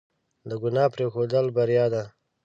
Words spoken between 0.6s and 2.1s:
ګناه پرېښودل بریا ده.